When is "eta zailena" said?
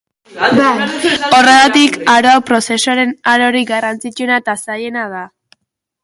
4.45-5.05